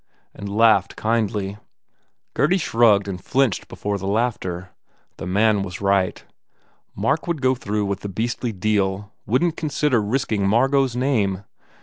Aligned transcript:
and 0.33 0.49
laughed 0.49 0.95
kindly. 0.95 1.59
Gurdy 2.33 2.57
shrugged 2.57 3.07
and 3.07 3.23
flinched 3.23 3.67
before 3.67 3.99
the 3.99 4.07
laughter. 4.07 4.71
The 5.17 5.27
man 5.27 5.61
was 5.61 5.79
right. 5.79 6.25
Mark 6.95 7.27
would 7.27 7.39
go 7.39 7.53
through 7.53 7.85
with 7.85 7.99
the 7.99 8.09
beastly 8.09 8.51
deal, 8.51 9.13
wouldn 9.27 9.51
t 9.51 9.55
consider 9.57 10.01
risking 10.01 10.47
Margot 10.47 10.85
s 10.85 10.95
name. 10.95 11.43